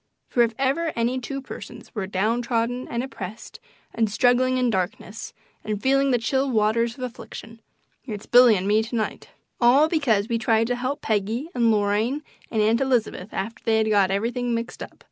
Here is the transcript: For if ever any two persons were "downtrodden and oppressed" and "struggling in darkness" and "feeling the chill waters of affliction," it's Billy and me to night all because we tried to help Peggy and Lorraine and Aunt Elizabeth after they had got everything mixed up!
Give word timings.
For 0.29 0.41
if 0.41 0.55
ever 0.57 0.91
any 0.95 1.19
two 1.19 1.43
persons 1.43 1.93
were 1.93 2.07
"downtrodden 2.07 2.87
and 2.87 3.03
oppressed" 3.03 3.59
and 3.93 4.09
"struggling 4.09 4.57
in 4.57 4.71
darkness" 4.71 5.31
and 5.63 5.79
"feeling 5.79 6.09
the 6.09 6.17
chill 6.17 6.49
waters 6.49 6.97
of 6.97 7.03
affliction," 7.03 7.61
it's 8.07 8.25
Billy 8.25 8.55
and 8.55 8.67
me 8.67 8.81
to 8.81 8.95
night 8.95 9.29
all 9.59 9.87
because 9.87 10.27
we 10.27 10.39
tried 10.39 10.65
to 10.65 10.75
help 10.75 11.01
Peggy 11.03 11.51
and 11.53 11.69
Lorraine 11.69 12.23
and 12.49 12.63
Aunt 12.63 12.81
Elizabeth 12.81 13.29
after 13.31 13.63
they 13.63 13.77
had 13.77 13.91
got 13.91 14.09
everything 14.09 14.55
mixed 14.55 14.81
up! 14.81 14.97